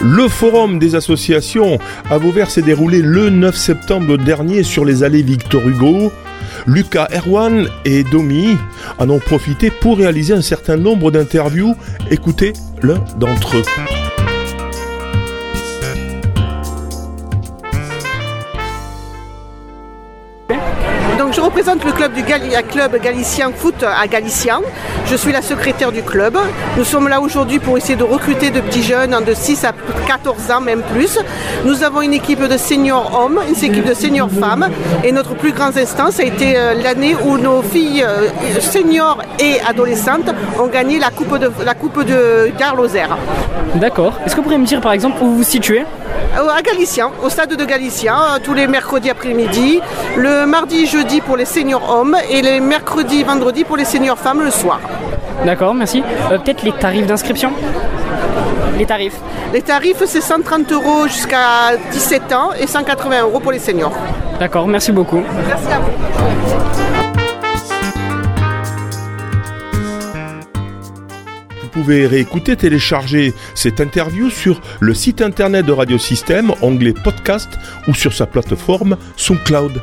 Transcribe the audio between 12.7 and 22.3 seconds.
l'un d'entre eux. Je représente le club du